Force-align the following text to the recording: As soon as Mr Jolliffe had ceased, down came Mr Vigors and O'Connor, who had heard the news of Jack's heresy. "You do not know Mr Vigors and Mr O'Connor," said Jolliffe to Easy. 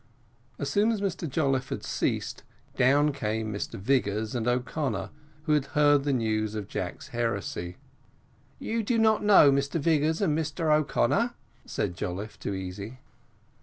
As 0.57 0.67
soon 0.67 0.91
as 0.91 0.99
Mr 0.99 1.29
Jolliffe 1.29 1.69
had 1.69 1.83
ceased, 1.83 2.41
down 2.75 3.11
came 3.11 3.53
Mr 3.53 3.79
Vigors 3.79 4.33
and 4.33 4.47
O'Connor, 4.47 5.11
who 5.43 5.51
had 5.51 5.65
heard 5.77 6.05
the 6.05 6.11
news 6.13 6.55
of 6.55 6.67
Jack's 6.67 7.09
heresy. 7.09 7.77
"You 8.57 8.81
do 8.81 8.97
not 8.97 9.23
know 9.23 9.51
Mr 9.51 9.79
Vigors 9.79 10.19
and 10.19 10.35
Mr 10.35 10.75
O'Connor," 10.75 11.35
said 11.67 11.93
Jolliffe 11.95 12.39
to 12.39 12.55
Easy. 12.55 12.97